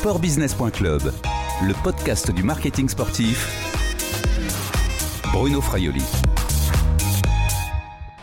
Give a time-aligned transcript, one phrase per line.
[0.00, 1.12] Sportbusiness.club,
[1.62, 3.46] le podcast du marketing sportif.
[5.30, 6.02] Bruno Fraioli.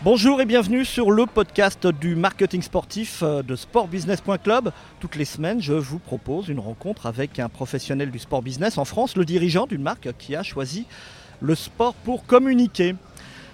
[0.04, 4.72] Bonjour et bienvenue sur le podcast du marketing sportif euh, de sportbusiness.club.
[5.00, 8.86] Toutes les semaines, je vous propose une rencontre avec un professionnel du sport business en
[8.86, 10.88] France, le dirigeant d'une marque qui a choisi
[11.42, 12.96] le sport pour communiquer.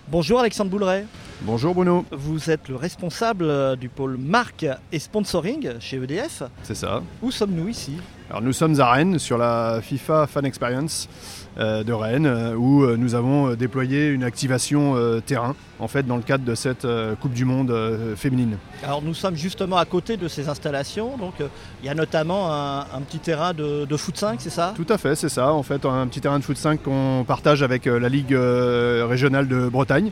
[0.08, 1.06] Bonjour Alexandre Bouleret.
[1.42, 2.06] Bonjour Bruno.
[2.12, 6.44] Vous êtes le responsable euh, du pôle marque et sponsoring chez EDF.
[6.64, 7.02] C'est ça.
[7.22, 7.98] Où sommes-nous ici?
[8.30, 11.10] Alors nous sommes à Rennes sur la FIFA Fan Experience
[11.58, 16.24] euh, de Rennes euh, où nous avons déployé une activation terrain en fait dans le
[16.24, 16.88] cadre de cette
[17.20, 17.76] Coupe du Monde
[18.16, 18.58] féminine.
[18.82, 21.34] Alors nous sommes justement à côté de ces installations, donc
[21.82, 24.74] il y a notamment un, petit terrain de, de foot 5, c'est ça?
[24.76, 25.52] Tout à fait, c'est ça.
[25.52, 29.68] En fait, un petit terrain de foot 5 qu'on partage avec la Ligue régionale de
[29.68, 30.12] Bretagne.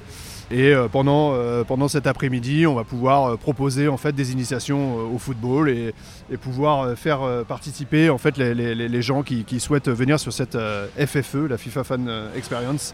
[0.52, 4.34] Et euh, pendant, euh, pendant cet après-midi, on va pouvoir euh, proposer en fait, des
[4.34, 5.94] initiations au football et,
[6.42, 10.58] pouvoir faire participer en fait, les, gens qui, souhaitent venir sur cette
[10.98, 12.94] FFE, la FIFA Fan Experience,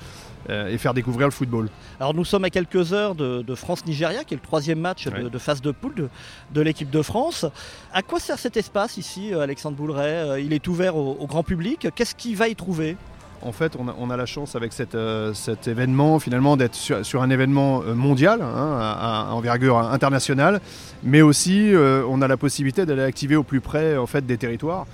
[0.50, 1.70] et faire découvrir le football.
[2.00, 5.62] Alors nous sommes à quelques heures de, France-Nigeria, qui est le troisième match de, phase
[5.62, 6.10] de poule
[6.52, 7.46] de, l'équipe de France.
[7.94, 11.88] À quoi sert cet espace ici, Alexandre Bouleret Il est ouvert au, au grand public.
[11.96, 12.98] Qu'est-ce qu'il va y trouver?
[13.42, 17.84] En fait, on a, la chance avec euh, cet événement finalement d'être sur, un événement
[17.84, 20.60] euh, mondial, hein, à, envergure internationale,
[21.04, 24.38] mais aussi euh, on a la possibilité d'aller activer au plus près en fait des
[24.38, 24.86] territoires,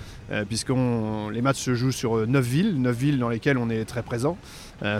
[0.48, 0.72] puisque
[1.32, 4.36] les matchs se jouent sur neuf villes, neuf villes dans lesquelles on est très présent.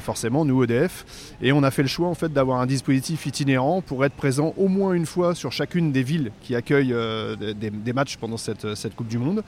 [0.00, 1.05] Forcément, nous EDF,
[1.42, 4.55] et on a fait le choix en fait d'avoir un dispositif itinérant pour être présent
[4.56, 6.94] au moins une fois sur chacune des villes qui accueillent
[7.56, 9.42] des, matchs pendant cette, Coupe du Monde.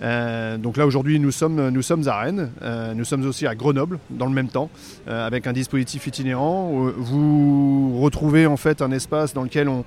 [0.00, 2.50] donc là aujourd'hui nous sommes, nous sommes à Rennes,
[2.94, 4.70] nous sommes aussi à Grenoble dans le même temps,
[5.08, 6.70] euh, avec un dispositif itinérant.
[6.96, 9.84] Vous retrouvez en fait un espace dans lequel on,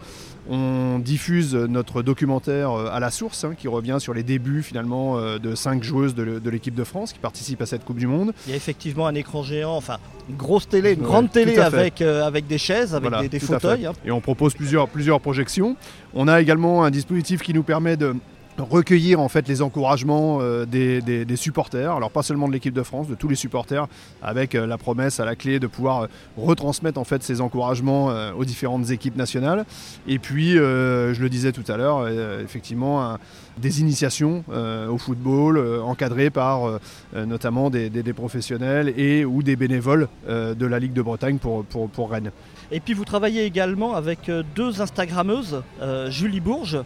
[0.99, 5.39] diffuse notre documentaire euh, à la source, hein, qui revient sur les débuts finalement euh,
[5.39, 8.33] de cinq joueuses de, l'équipe de France qui participent à cette Coupe du Monde.
[8.45, 9.97] Il y a effectivement un écran géant, enfin
[10.29, 13.85] une grosse télé, une grande télé avec, avec des chaises, avec des, fauteuils.
[13.85, 13.93] Hein.
[14.05, 15.75] Et on propose plusieurs, plusieurs projections.
[16.13, 18.15] On a également un dispositif qui nous permet de
[18.63, 23.07] recueillir en fait les encouragements euh, des, supporters, alors pas seulement de l'équipe de France,
[23.07, 23.87] de tous les supporters,
[24.21, 26.07] avec euh, la promesse à la clé de pouvoir euh,
[26.37, 28.07] retransmettre en fait ces encouragements
[28.37, 29.65] aux différentes équipes nationales.
[30.07, 32.07] Et puis, je le disais tout à l'heure,
[32.39, 33.17] effectivement,
[33.57, 36.79] des initiations au football encadrées par
[37.13, 42.31] notamment des, professionnels et ou des bénévoles de la Ligue de Bretagne pour Rennes.
[42.71, 45.63] Et puis vous travaillez également avec deux Instagrammeuses,
[46.09, 46.83] Julie Bourges,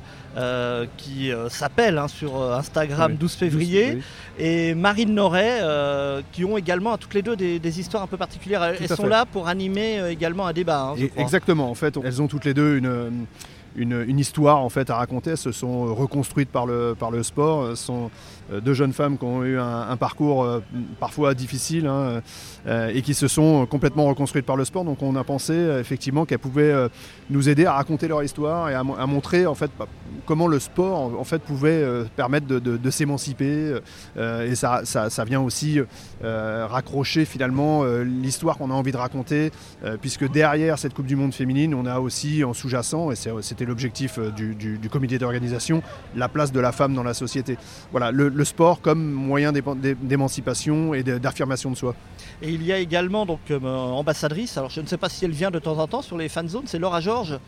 [0.98, 4.00] qui s'appelle hein, sur euh, Instagram 12 février,
[4.40, 8.64] et Marine Noret, euh, qui ont également toutes les deux des, histoires un peu particulières.
[8.64, 10.94] elles sont là pour animer euh, également un débat.
[10.94, 13.26] Hein, exactement, en fait, elles ont toutes les deux une
[13.76, 15.32] une, histoire en fait à raconter.
[15.32, 17.70] Elles se sont euh, reconstruites par le, par le sport.
[17.70, 18.12] Ce sont
[18.52, 20.60] euh, deux jeunes femmes qui ont eu un, parcours euh,
[21.00, 22.22] parfois difficile hein,
[22.68, 24.84] et qui se sont complètement reconstruites par le sport.
[24.84, 26.90] Donc on a pensé effectivement qu'elles pouvaient
[27.30, 29.88] nous aider à raconter leur histoire et à, montrer en fait bah,
[30.26, 31.84] comment le sport en fait pouvait
[32.16, 33.80] permettre de, s'émanciper.
[34.18, 35.80] et ça, ça, vient aussi
[36.22, 39.52] raccrocher finalement l'histoire qu'on a envie de raconter,
[40.02, 44.18] puisque derrière cette Coupe du Monde féminine, on a aussi en sous-jacent, et c'est l'objectif
[44.18, 45.82] euh, du, comité d'organisation,
[46.16, 47.58] la place de la femme dans la société.
[47.92, 51.96] Voilà, le, sport comme moyen d'émancipation et d'affirmation de soi.
[52.42, 55.32] Et il y a également donc euh, ambassadrice, alors je ne sais pas si elle
[55.32, 57.40] vient de temps en temps sur les fan zones, c'est Laura Georges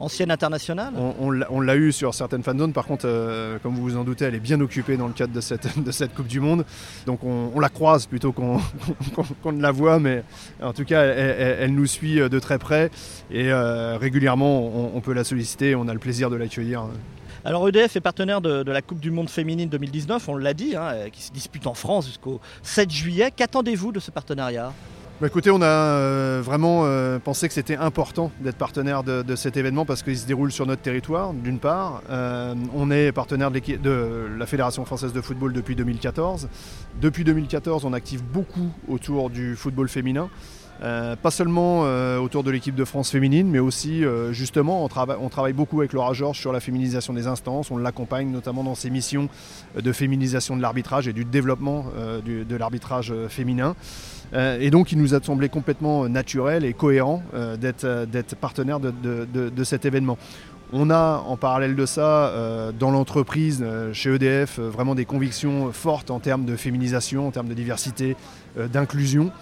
[0.00, 3.96] ancienne internationale On, l'a eu sur certaines fan zones, par contre, euh, comme vous vous
[3.96, 6.40] en doutez, elle est bien occupée dans le cadre de cette, de cette Coupe du
[6.40, 6.64] Monde.
[7.06, 10.24] Donc on, la croise plutôt qu'on ne la voit, mais
[10.62, 12.90] en tout cas, elle, nous suit de très près
[13.30, 16.84] et euh, régulièrement, on, peut la solliciter, on a le plaisir de l'accueillir.
[17.44, 20.94] Alors EDF est partenaire de, la Coupe du Monde féminine 2019, on l'a dit, hein,
[21.12, 23.30] qui se dispute en France jusqu'au 7 juillet.
[23.34, 24.72] Qu'attendez-vous de ce partenariat?
[25.20, 29.58] Bah, écoutez, on a euh, vraiment euh, pensé que c'était important d'être partenaire de, cet
[29.58, 32.02] événement parce qu'il se déroule sur notre territoire, d'une part.
[32.08, 36.48] Euh, on est partenaire de, de, la Fédération française de football depuis 2014.
[37.02, 40.30] Depuis 2014, on active beaucoup autour du football féminin.
[40.80, 41.82] Pas seulement
[42.20, 44.88] autour de l'équipe de France féminine, mais aussi justement, on,
[45.28, 47.70] travaille beaucoup avec Laura Georges sur la féminisation des instances.
[47.70, 49.28] On l'accompagne notamment dans ses missions
[49.78, 51.86] de féminisation de l'arbitrage et du développement
[52.24, 53.74] de l'arbitrage féminin.
[54.32, 58.78] Euh, et donc il nous a semblé complètement naturel et cohérent euh, euh, d'être partenaire
[58.80, 60.18] de, cet événement.
[60.72, 62.32] On a en parallèle de ça,
[62.78, 67.54] dans l'entreprise, chez EDF, vraiment des convictions fortes en termes de féminisation, en termes de
[67.54, 68.16] diversité,
[68.72, 69.32] d'inclusion.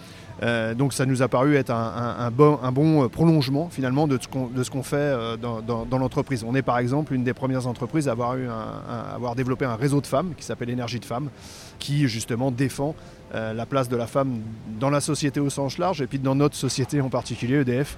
[0.75, 5.37] Donc ça nous a paru être un, bon, bon, prolongement finalement de ce qu'on fait
[5.37, 6.45] dans, l'entreprise.
[6.47, 10.33] On est par exemple une des premières entreprises à avoir développé un réseau de femmes
[10.37, 11.29] qui s'appelle Énergie de femmes,
[11.77, 12.95] qui justement défend
[13.33, 14.39] la place de la femme
[14.79, 17.97] dans la société au sens large et puis dans notre société en particulier, EDF.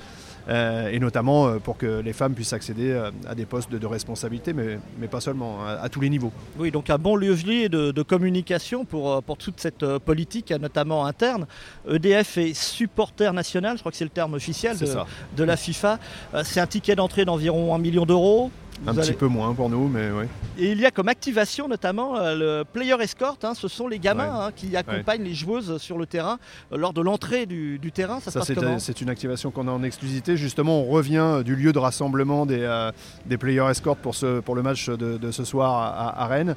[0.49, 3.85] Euh, et notamment euh, pour que les femmes puissent accéder euh, à des postes de,
[3.85, 6.31] responsabilité, mais, mais, pas seulement, à, tous les niveaux.
[6.57, 11.45] Oui, donc un bon lieu de, de communication pour, pour toute cette politique, notamment interne.
[11.89, 14.87] EDF est supporter national, je crois que c'est le terme officiel de,
[15.35, 15.99] de, la FIFA.
[16.43, 18.51] C'est un ticket d'entrée d'environ 1 million d'euros.
[18.87, 20.25] Un petit peu moins pour nous, mais oui.
[20.57, 23.37] Et il y a comme activation notamment euh, le player escort.
[23.43, 26.39] Hein, ce sont les gamins hein, qui accompagnent les joueuses sur le terrain
[26.71, 28.19] euh, lors de l'entrée du, terrain.
[28.19, 28.41] Ça,
[28.79, 30.35] c'est une activation qu'on a en exclusivité.
[30.35, 32.89] Justement, on revient euh, du lieu de rassemblement des,
[33.25, 36.55] des player escort pour, ce, pour le match de, ce soir à, Rennes.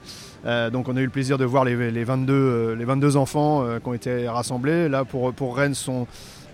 [0.73, 3.89] donc on a eu le plaisir de voir les, les 22, les 22 enfants qui
[3.89, 4.89] ont été rassemblés.
[4.89, 6.07] Là, pour, pour Rennes, sont euh,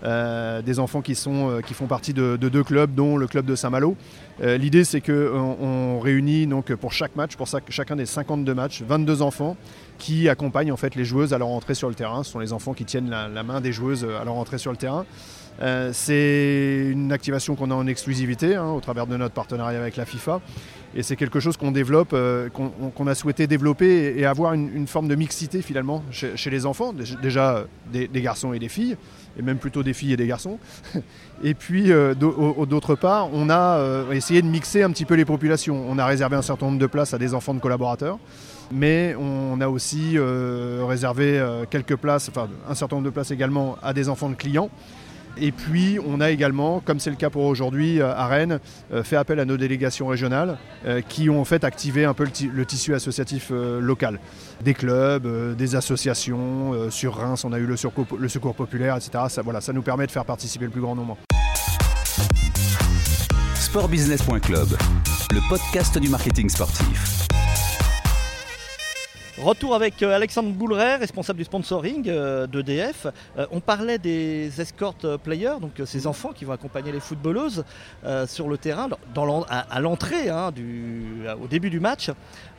[0.03, 3.97] des enfants qui, euh, font partie de, deux clubs, dont le club de Saint-Malo.
[4.43, 8.83] Euh, l'idée, c'est qu'on on réunit donc, pour chaque match, pour chacun des 52 matchs,
[8.83, 9.57] 22 enfants
[9.99, 12.23] qui accompagnent en fait, les joueuses à leur entrée sur le terrain.
[12.23, 14.79] Ce sont les enfants qui tiennent la, main des joueuses à leur entrée sur le
[14.79, 15.05] terrain.
[15.93, 20.05] C'est une activation qu'on a en exclusivité hein, au travers de notre partenariat avec la
[20.05, 20.41] FIFA.
[20.95, 22.17] Et c'est quelque chose qu'on développe,
[22.53, 27.67] qu'on a souhaité développer et, avoir une, forme de mixité finalement chez, les enfants, déjà
[27.93, 28.97] des, garçons et des filles,
[29.39, 30.59] et même plutôt des filles et des garçons.
[31.43, 35.25] Et puis euh, d'autre part, on a euh, essayé de mixer un petit peu les
[35.25, 35.87] populations.
[35.89, 38.19] On a réservé un certain nombre de places à des enfants de collaborateurs,
[38.71, 43.79] mais on a aussi euh, réservé quelques places, enfin un certain nombre de places également
[43.83, 44.71] à des enfants de clients.
[45.37, 48.61] Et puis, on a également, comme c'est le cas pour aujourd'hui euh, à Rennes,
[48.93, 52.25] euh, fait appel à nos délégations régionales euh, qui ont en fait activé un peu
[52.25, 54.21] le, tissu associatif local.
[54.63, 56.91] Des clubs, des associations.
[56.91, 59.25] sur Reims, on a eu le secours, populaire, etc.
[59.29, 61.17] Ça, voilà, ça nous permet de faire participer le plus grand nombre.
[63.55, 64.69] Sportbusiness.club,
[65.33, 67.27] le podcast du marketing sportif.
[69.43, 73.07] Retour avec euh, Alexandre Bouleret, responsable du sponsoring euh, d'EDF.
[73.39, 74.95] Euh, on parlait des escort
[75.25, 77.65] players, donc ces enfants qui vont accompagner les footballeuses
[78.27, 78.89] sur le terrain
[79.49, 80.53] à, l'entrée, hein,
[81.43, 82.11] au début du match.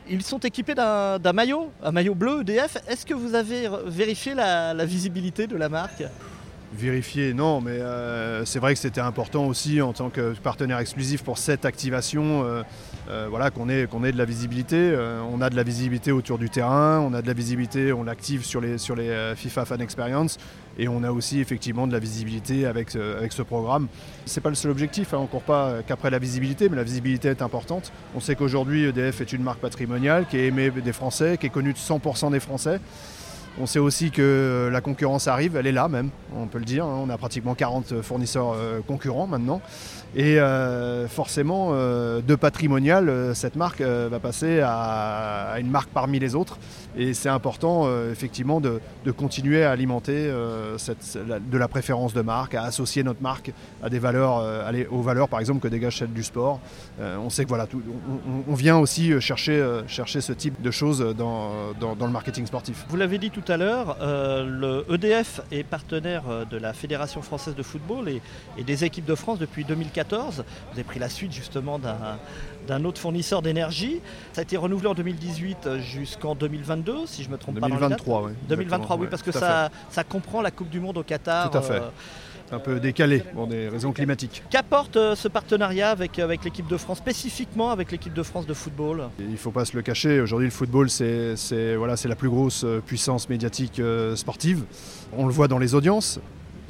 [0.10, 2.78] Ils sont équipés d'un maillot, un maillot bleu EDF.
[2.88, 6.04] Est-ce que vous avez vérifié la, visibilité de la marque?
[6.74, 7.80] Vérifier, non, mais
[8.46, 12.64] c'est vrai que c'était important aussi en tant que partenaire exclusif pour cette activation.
[13.08, 14.78] Voilà, qu'on ait, de la visibilité.
[14.78, 18.04] Euh, on a de la visibilité autour du terrain, on a de la visibilité, on
[18.04, 20.38] l'active sur les, euh, FIFA Fan Experience
[20.78, 23.88] et on a aussi effectivement de la visibilité avec, ce programme.
[24.26, 27.30] Ce n'est pas le seul objectif, hein, court pas qu'après la visibilité, mais la visibilité
[27.30, 27.92] est importante.
[28.16, 31.50] On sait qu'aujourd'hui EDF est une marque patrimoniale qui est aimée des Français, qui est
[31.50, 32.80] connue de 100% des Français.
[33.60, 36.86] On sait aussi que la concurrence arrive, elle est là même, on peut le dire.
[36.86, 37.02] Hein.
[37.06, 38.56] On a pratiquement 40 fournisseurs
[38.88, 39.62] concurrents maintenant.
[40.16, 46.20] Et euh, forcément, euh, de patrimonial, euh, cette marque va passer à, une marque parmi
[46.20, 46.58] les autres.
[46.98, 48.82] Et c'est important, effectivement, de,
[49.16, 54.44] continuer à alimenter de la préférence de marque, à associer notre marque à des valeurs,
[54.92, 56.60] aux valeurs, par exemple, que dégage celle du sport.
[57.00, 57.66] on sait que voilà,
[58.50, 62.86] on, vient aussi chercher, chercher ce type de choses dans, le marketing sportif.
[62.90, 67.64] Vous l'avez dit tout à l'heure, le EDF est partenaire de la Fédération française de
[67.64, 68.22] football et,
[68.58, 69.64] et des équipes de France depuis
[70.04, 70.36] 2004.
[70.36, 70.44] Vous
[70.74, 74.00] avez pris la suite justement d'un autre fournisseur d'énergie.
[74.34, 77.68] Ça a été renouvelé en 2018 jusqu'en 2022, si je ne me trompe pas.
[77.68, 78.32] 2023, oui.
[78.48, 81.50] 2023, oui, parce que ça, ça, comprend la Coupe du Monde au Qatar.
[81.50, 81.74] Tout à fait.
[81.74, 81.90] Euh,
[82.54, 84.44] un peu décalé pour des raisons climatiques.
[84.50, 88.54] Qu'apporte euh, ce partenariat avec, avec l'équipe de France, spécifiquement avec l'équipe de France de
[88.54, 89.08] football?
[89.20, 92.66] Il ne faut pas se le cacher, aujourd'hui le football c'est voilà, la plus grosse
[92.66, 93.82] euh, puissance médiatique
[94.16, 94.66] sportive.
[95.18, 96.20] On le voit dans les audiences,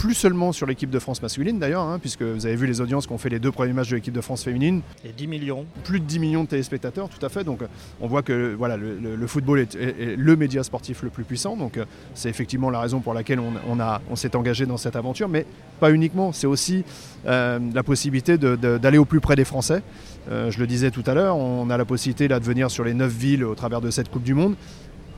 [0.01, 3.05] plus seulement sur l'équipe de France masculine d'ailleurs, hein, puisque vous avez vu les audiences
[3.05, 4.81] qu'ont fait les deux premiers matchs de l'équipe de France féminine.
[5.05, 5.67] Et 10 millions.
[5.83, 7.43] Plus de 10 millions de téléspectateurs, tout à fait.
[7.43, 7.59] Donc
[7.99, 9.77] on voit que voilà, le, football est,
[10.17, 11.55] le média sportif le plus puissant.
[11.55, 11.77] Donc
[12.15, 15.29] c'est effectivement la raison pour laquelle on, a, on s'est engagé dans cette aventure.
[15.29, 15.45] Mais
[15.79, 16.83] pas uniquement, c'est aussi
[17.27, 19.83] euh, la possibilité d'aller au plus près des Français.
[20.31, 22.83] Euh, je le disais tout à l'heure, on a la possibilité là, de venir sur
[22.83, 24.55] les 9 villes au travers de cette Coupe du Monde.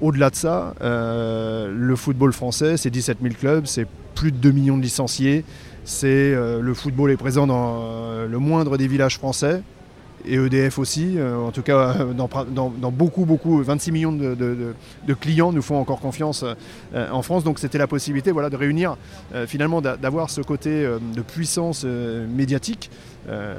[0.03, 4.51] Au-delà de ça, euh, le football français, c'est 17 000 clubs, c'est plus de 2
[4.51, 5.45] millions de licenciés.
[6.03, 9.63] Euh, le football est présent dans euh, le moindre des villages français
[10.25, 11.17] et EDF aussi.
[11.21, 14.75] en tout cas, dans, beaucoup, beaucoup, 26 millions de,
[15.21, 16.45] clients nous font encore confiance
[16.95, 17.43] en France.
[17.43, 18.95] Donc c'était la possibilité voilà, de réunir,
[19.47, 22.89] finalement, d'avoir ce côté de puissance médiatique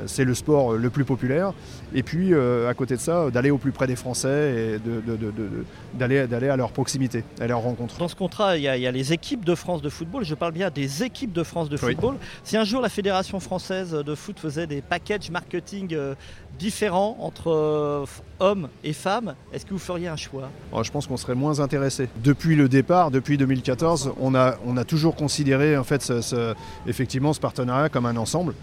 [0.07, 1.53] c'est le sport le plus populaire.
[1.95, 6.51] Et puis, à côté de ça, d'aller au plus près des Français et d'aller de,
[6.51, 7.99] à leur proximité, à leur rencontre.
[7.99, 10.25] Dans ce contrat, il y, a, les équipes de France de football.
[10.25, 12.17] Je parle bien des équipes de France de football.
[12.43, 15.97] Si un jour la Fédération française de foot faisait des packages marketing
[16.59, 18.07] différents entre
[18.41, 20.51] hommes et femmes, est-ce que vous feriez un choix?
[20.73, 22.09] Oh, Je pense qu'on serait moins intéressé.
[22.23, 26.55] Depuis le départ, depuis 2014, on a, on a toujours considéré en fait ce,
[26.87, 28.55] effectivement ce partenariat comme un ensemble.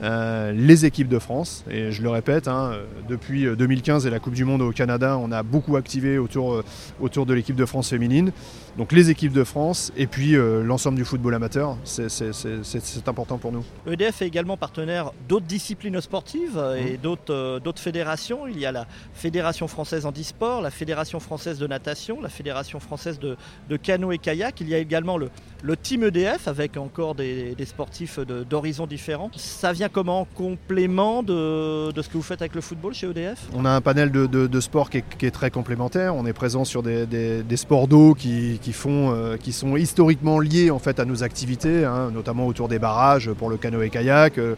[0.00, 1.64] Euh, les équipes de France.
[1.70, 2.72] Et je le répète, hein,
[3.08, 6.64] depuis 2015 et la Coupe du Monde au Canada, on a beaucoup activé autour, euh,
[7.00, 8.30] autour de l'équipe de France féminine.
[8.78, 13.50] Donc les équipes de France et puis euh, l'ensemble du football amateur, c'est important pour
[13.50, 13.64] nous.
[13.90, 17.00] EDF est également partenaire d'autres disciplines sportives et mmh.
[17.00, 18.46] d'autres fédérations.
[18.46, 23.18] Il y a la Fédération française handisport, la Fédération française de natation, la Fédération française
[23.18, 23.36] de,
[23.68, 24.60] de canoë et kayak.
[24.60, 25.28] Il y a également le,
[25.62, 29.30] le Team EDF avec encore des, sportifs d'horizons différents.
[29.36, 30.26] Ça vient comment?
[30.34, 34.10] Complément de, ce que vous faites avec le football chez EDF On a un panel
[34.10, 36.14] de, sports qui est, très complémentaire.
[36.14, 40.78] On est présent sur des, sports d'eau qui, font, euh, qui sont historiquement liés en
[40.78, 44.38] fait à nos activités, hein, notamment autour des barrages pour le canoë-kayak.
[44.38, 44.54] Euh,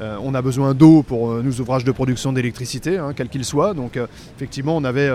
[0.00, 3.74] euh, on a besoin d'eau pour nos ouvrages de production d'électricité, hein, quels qu'ils soient.
[3.74, 3.98] Donc
[4.36, 5.10] effectivement, on avait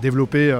[0.00, 0.58] développé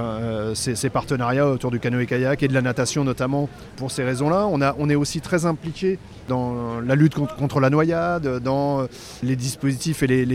[0.53, 4.47] ces, partenariats autour du canoë-kayak et de la natation notamment pour ces raisons-là.
[4.77, 8.85] On, est aussi très impliqué dans la lutte contre, la noyade, dans
[9.23, 10.25] les dispositifs et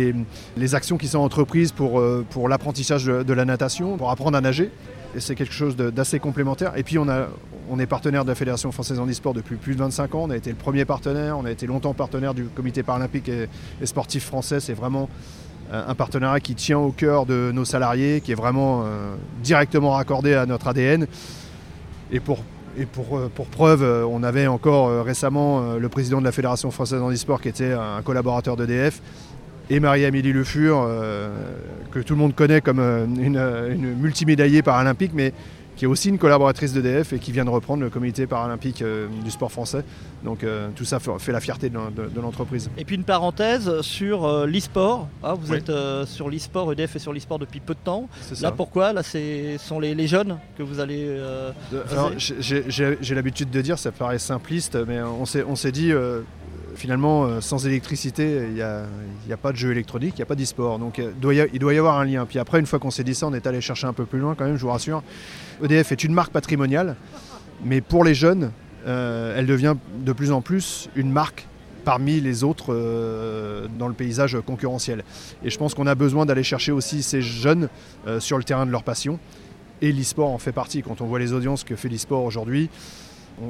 [0.57, 2.03] les, actions qui sont entreprises pour,
[2.49, 4.73] l'apprentissage de la natation, pour apprendre à nager
[5.15, 6.73] et c'est quelque chose d'assez complémentaire.
[6.77, 10.15] Et puis on, est partenaire de la Fédération française en e-sport depuis plus de 25
[10.15, 13.29] ans, on a été le premier partenaire, on a été longtemps partenaire du comité paralympique
[13.29, 13.49] et,
[13.87, 15.09] sportif français, c'est vraiment
[15.73, 19.93] euh, un partenariat qui tient au cœur de nos salariés, qui est vraiment euh, directement
[19.93, 21.07] raccordé à notre ADN.
[22.13, 22.41] Et pour,
[22.79, 27.49] euh, preuve, on avait encore récemment le président de la Fédération française en e-sport qui
[27.49, 29.01] était un collaborateur d'EDF
[29.71, 31.31] et Marie-Amélie Le Fur, euh,
[31.93, 35.33] que tout le monde connaît comme euh, une, multimédaillée paralympique, mais
[35.77, 39.07] qui est aussi une collaboratrice d'EDF et qui vient de reprendre le comité paralympique euh,
[39.25, 39.83] du sport français.
[40.25, 40.45] Donc
[40.77, 42.69] tout ça fait la fierté de, l'entreprise.
[42.77, 45.09] Et puis une parenthèse sur l'e-sport.
[45.23, 45.73] Ah, vous êtes
[46.05, 48.09] sur l'e-sport, EDF est sur l'e-sport depuis peu de temps.
[48.43, 48.93] Là pourquoi?
[48.93, 51.17] Là ce sont les, jeunes que vous allez...
[52.19, 55.93] J'ai l'habitude de dire, ça paraît simpliste, mais on s'est dit
[56.75, 60.35] finalement, euh, sans électricité, il n'y a, pas de jeu électronique, il n'y a pas
[60.35, 60.79] d'e-sport.
[60.79, 61.13] Donc euh,
[61.53, 62.27] il doit y avoir un lien.
[62.27, 64.19] Puis après, une fois qu'on s'est dit ça, on est allé chercher un peu plus
[64.19, 65.03] loin quand même, je vous rassure.
[65.63, 66.97] EDF est une marque patrimoniale,
[67.65, 68.53] mais pour les jeunes,
[68.87, 71.47] euh, elle devient de plus en plus une marque
[71.85, 72.75] parmi les autres
[73.79, 75.03] dans le paysage concurrentiel.
[75.43, 77.71] Et je pense qu'on a besoin d'aller chercher aussi ces jeunes
[78.19, 79.19] sur le terrain de leur passion.
[79.81, 80.83] Et l'e-sport en fait partie.
[80.83, 82.69] Quand on voit les audiences que fait l'e-sport aujourd'hui,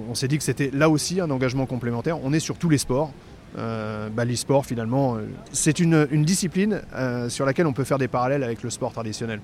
[0.08, 2.18] on, s'est dit que c'était là aussi un engagement complémentaire.
[2.22, 3.12] On est sur tous les sports.
[3.58, 8.08] Euh, bah, l'e-sport finalement, euh, c'est une, discipline euh, sur laquelle on peut faire des
[8.08, 9.40] parallèles avec le sport traditionnel.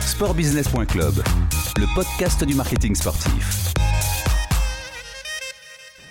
[0.00, 1.22] Sportbusiness.club,
[1.76, 3.65] le podcast du marketing sportif.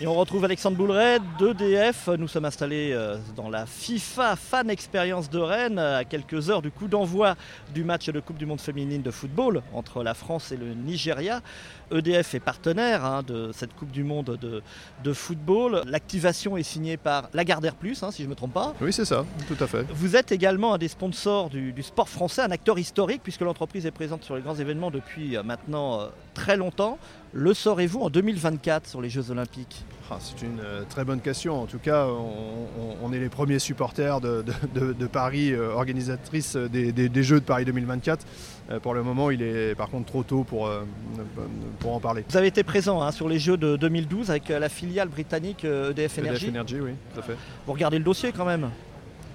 [0.01, 2.09] Et on retrouve Alexandre Bouleret d'EDF.
[2.19, 6.69] Nous sommes installés euh, dans la FIFA Fan Experience de Rennes, à quelques heures du
[6.69, 7.35] coup d'envoi
[7.73, 11.39] du match de Coupe du Monde féminine de football entre la France et le Nigeria.
[11.91, 15.83] EDF est partenaire hein, de cette Coupe du Monde de, football.
[15.87, 18.73] L'activation est signée par Lagardère Plus, hein, si je ne me trompe pas.
[18.81, 19.85] Oui, c'est ça, tout à fait.
[19.93, 23.91] Vous êtes également un des sponsors du, sport français, un acteur historique, puisque l'entreprise est
[23.91, 26.97] présente sur les grands événements depuis euh, maintenant euh, très longtemps.
[27.37, 29.83] Le saurez-vous en 2024 sur les Jeux Olympiques?
[30.09, 31.61] Ah, C'est une euh, très bonne question.
[31.61, 34.41] En tout cas, on, est les premiers supporters de,
[35.11, 38.25] Paris, euh, organisatrice des, Jeux de Paris 2024.
[38.69, 40.71] Euh, pour le moment, il est par contre trop tôt pour,
[41.79, 42.23] pour en parler.
[42.29, 46.19] Vous avez été présent hein, sur les Jeux de 2012 avec la filiale britannique EDF
[46.19, 46.45] Energy.
[46.45, 47.35] EDF Energy, oui, tout à fait.
[47.67, 48.69] Vous regardez le dossier quand même?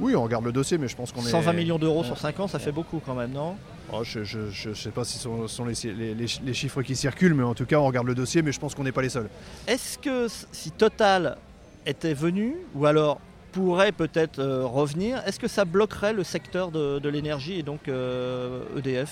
[0.01, 1.31] Oui, on regarde le dossier, mais je pense qu'on est...
[1.31, 3.57] 120 millions d'euros sur 5 ans, ça fait beaucoup quand même, non?
[3.93, 4.21] Oh, je
[4.69, 7.87] ne sais pas si ce sont, les, chiffres qui circulent, mais en tout cas, on
[7.87, 9.29] regarde le dossier, mais je pense qu'on n'est pas les seuls.
[9.67, 11.37] Est-ce que si Total
[11.87, 13.21] était venu, ou alors
[13.53, 17.89] pourrait peut-être euh, revenir, est-ce que ça bloquerait le secteur de, l'énergie et donc EDF
[17.89, 19.05] euh, e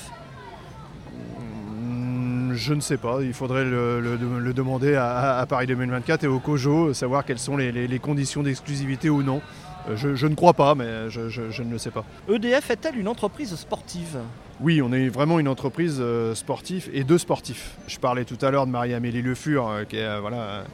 [1.80, 6.94] hmm, je ne sais pas, il faudrait le, demander à, Paris 2024 et au COJO,
[6.94, 9.40] savoir quelles sont les, conditions d'exclusivité ou non.
[9.88, 12.04] Euh, je, ne crois pas, mais je, je ne le sais pas.
[12.28, 14.18] EDF est-elle une entreprise sportive?
[14.60, 17.76] Oui, on est vraiment une entreprise euh, sportive et de sportifs.
[17.86, 20.64] Je parlais tout à l'heure de Marie-Amélie Le Fur, euh, qui est voilà,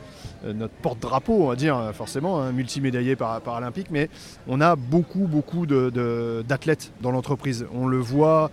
[0.53, 4.09] notre porte-drapeau, on va dire, forcément, un hein, multimédaillé paralympique, mais
[4.47, 7.67] on a beaucoup, beaucoup d'athlètes dans l'entreprise.
[7.75, 8.51] On le voit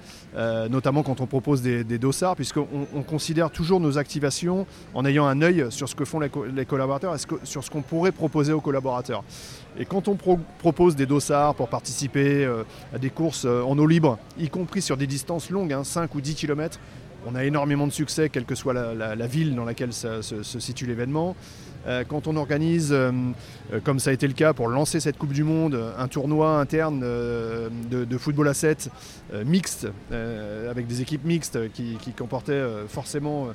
[0.70, 5.42] notamment quand on propose des, dossards, puisqu'on on considère toujours nos activations en ayant un
[5.42, 9.24] œil sur ce que font les, collaborateurs et sur ce qu'on pourrait proposer aux collaborateurs.
[9.78, 10.18] Et quand on
[10.60, 12.50] propose des dossards pour participer
[12.94, 16.22] à des courses en eau libre, y compris sur des distances longues, 5 hein, ou
[16.22, 16.80] 10 km,
[17.26, 21.36] on a énormément de succès, quelle que soit la, ville dans laquelle se, situe l'événement.
[21.88, 23.12] Euh, quand on organise, euh,
[23.74, 26.60] euh, comme ça a été le cas pour lancer cette Coupe du Monde, un tournoi
[26.60, 28.90] interne de, football à 7
[29.46, 29.88] mixte,
[30.70, 33.48] avec des équipes mixtes qui, comportaient forcément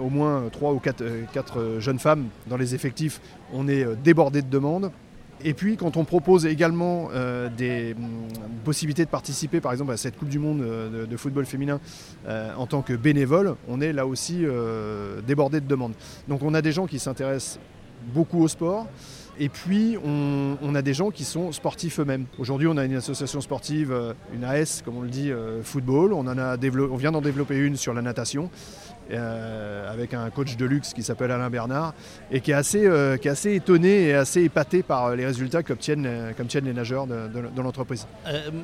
[0.00, 3.20] au moins 3 ou 4 jeunes femmes dans les effectifs,
[3.52, 4.90] on est débordé de demandes.
[5.44, 9.96] Et puis quand on propose également euh, des mm, possibilités de participer par exemple à
[9.96, 11.80] cette Coupe du Monde euh, de, football féminin
[12.26, 14.44] euh, en tant que bénévole, on est là aussi
[15.26, 15.94] débordé de demandes.
[16.28, 17.58] Donc on a des gens qui s'intéressent
[18.14, 18.86] beaucoup au sport.
[19.40, 22.26] Et puis, on, a des gens qui sont sportifs eux-mêmes.
[22.40, 23.94] Aujourd'hui, on a une association sportive,
[24.34, 25.30] une AS, comme on le dit,
[25.62, 26.12] football.
[26.12, 28.50] On, en a on vient d'en développer une sur la natation.
[29.10, 31.94] Euh, avec un coach de luxe qui s'appelle Alain Bernard
[32.30, 35.62] et qui est assez, euh, qui est assez étonné et assez épaté par les résultats
[35.62, 38.06] qu'obtiennent euh, les nageurs de, l'entreprise.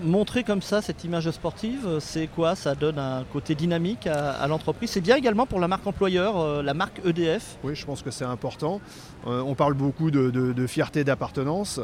[0.04, 2.56] montrer comme ça cette image sportive, c'est quoi?
[2.56, 4.90] Ça donne un côté dynamique à, l'entreprise?
[4.90, 8.24] C'est bien également pour la marque employeur, la marque EDF Oui, je pense que c'est
[8.24, 8.80] important.
[9.26, 11.80] on parle beaucoup de, fierté d'appartenance.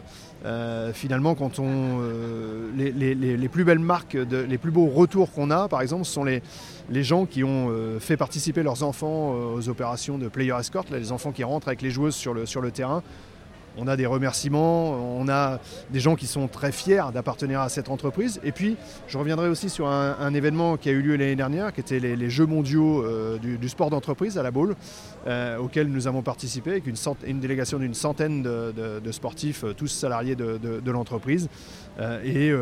[0.93, 2.00] finalement, quand on,
[2.76, 6.25] les, les, plus belles marques, les plus beaux retours qu'on a, par exemple, ce sont
[6.25, 6.43] les,
[6.90, 7.70] les gens qui ont
[8.00, 11.82] fait participer leurs enfants euh, aux opérations de player escort, les enfants qui rentrent avec
[11.82, 13.02] les joueuses sur le terrain
[13.77, 15.59] on a des remerciements, on a
[15.91, 18.41] des gens qui sont très fiers d'appartenir à cette entreprise.
[18.45, 18.77] Et puis,
[19.09, 22.31] je reviendrai aussi sur un, événement qui a eu lieu l'année dernière, qui était les,
[22.31, 24.77] Jeux mondiaux euh, du, sport d'entreprise à la Baule,
[25.27, 26.95] euh, auquel nous avons participé avec une,
[27.27, 31.49] une délégation d'une centaine de, sportifs, euh, tous salariés de, l'entreprise.
[32.25, 32.53] et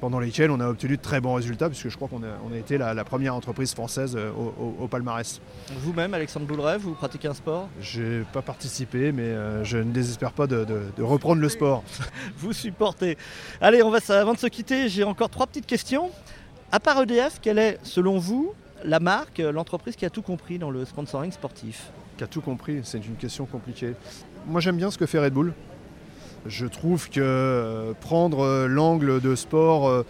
[0.00, 2.78] pendant lesquels on a obtenu de très bons résultats, puisque je crois qu'on a, été
[2.78, 5.40] la, première entreprise française au, palmarès.
[5.80, 7.68] Vous-même, Alexandre Bouleret, vous pratiquez un sport?
[7.80, 11.82] Je n'ai pas participé, mais je ne désespère pas de, reprendre le sport.
[12.36, 13.16] Vous supportez.
[13.60, 16.10] Allez, on va, avant de se quitter, j'ai encore trois petites questions.
[16.70, 18.52] À part EDF, quelle est, selon vous,
[18.84, 21.90] la marque, l'entreprise qui a tout compris dans le sponsoring sportif?
[22.16, 23.94] Qui a tout compris, c'est une question compliquée.
[24.46, 25.54] Moi j'aime bien ce que fait Red Bull.
[26.46, 30.04] Je trouve que euh, prendre euh, l'angle de sport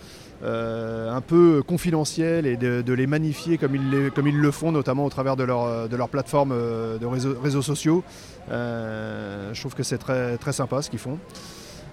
[0.45, 5.05] euh, un peu confidentiel et de, les magnifier comme ils, comme ils, le font, notamment
[5.05, 8.05] au travers de leur, de leur plateforme de réseaux sociaux,
[8.51, 11.19] euh, je trouve que c'est très, très sympa ce qu'ils font.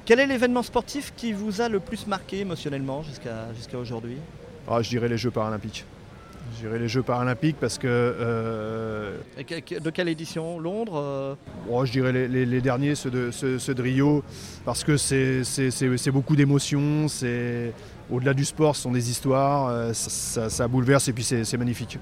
[0.06, 4.18] Quel est l'événement sportif qui vous a le plus marqué émotionnellement jusqu'à jusqu'à aujourd'hui?
[4.68, 5.86] Ah, Je dirais les Jeux paralympiques.
[6.54, 7.88] Je dirais les Jeux paralympiques parce que...
[7.88, 10.60] Euh, de quelle édition?
[10.60, 11.36] Londres euh?
[11.70, 14.24] Oh, Je dirais les, derniers, ceux de, ceux, de, Rio,
[14.64, 17.08] parce que c'est beaucoup d'émotions,
[18.12, 22.00] au-delà du sport, ce sont des histoires, ça, ça bouleverse et puis c'est magnifique.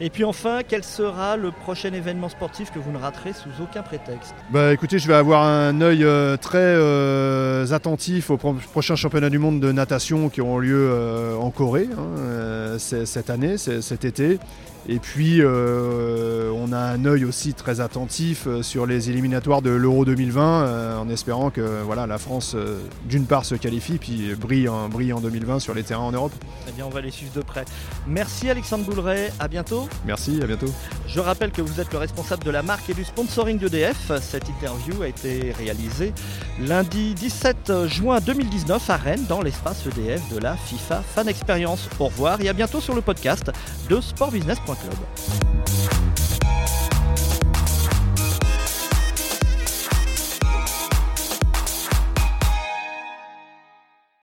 [0.00, 3.82] Et puis enfin, quel sera le prochain événement sportif que vous ne raterez sous aucun
[3.82, 4.34] prétexte?
[4.50, 9.38] Bah écoutez, je vais avoir un œil euh, très euh, attentif aux prochains championnats du
[9.38, 14.38] monde de natation qui auront lieu euh, en Corée hein, cette année, cet été.
[14.86, 19.70] Et puis, euh, on a un œil aussi très attentif euh, sur les éliminatoires de
[19.70, 22.54] l'Euro 2020, euh, en espérant que voilà, la France,
[23.06, 26.32] d'une part, se qualifie, puis brille en, brille en 2020 sur les terrains en Europe.
[26.68, 27.64] Eh bien, on va les suivre de près.
[28.06, 29.88] Merci Alexandre Bouleret, à bientôt.
[30.04, 30.72] Merci, à bientôt.
[31.06, 34.12] Je rappelle que vous êtes le responsable de la marque et du sponsoring d'EDF.
[34.20, 36.12] Cette interview a été réalisée
[36.60, 41.88] lundi 17 juin 2019 à Rennes, dans l'espace EDF de la FIFA Fan Experience.
[41.98, 43.50] Au revoir et à bientôt sur le podcast
[43.88, 44.73] de sportbusiness.com.
[44.74, 45.83] Пока, да.